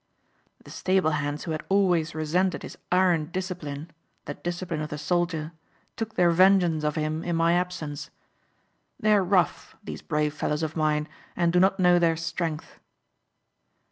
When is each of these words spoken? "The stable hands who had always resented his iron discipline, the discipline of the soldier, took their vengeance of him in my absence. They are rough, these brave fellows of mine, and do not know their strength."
"The 0.63 0.71
stable 0.71 1.11
hands 1.11 1.43
who 1.43 1.51
had 1.51 1.63
always 1.69 2.15
resented 2.15 2.63
his 2.63 2.75
iron 2.91 3.25
discipline, 3.29 3.91
the 4.25 4.33
discipline 4.33 4.81
of 4.81 4.89
the 4.89 4.97
soldier, 4.97 5.51
took 5.95 6.15
their 6.15 6.31
vengeance 6.31 6.83
of 6.83 6.95
him 6.95 7.23
in 7.23 7.35
my 7.35 7.53
absence. 7.53 8.09
They 8.99 9.13
are 9.13 9.23
rough, 9.23 9.75
these 9.83 10.01
brave 10.01 10.33
fellows 10.33 10.63
of 10.63 10.75
mine, 10.75 11.07
and 11.35 11.53
do 11.53 11.59
not 11.59 11.79
know 11.79 11.99
their 11.99 12.17
strength." 12.17 12.79